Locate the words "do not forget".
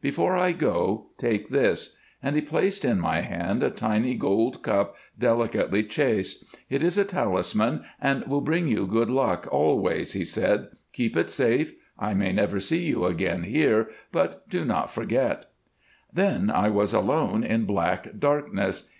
14.48-15.46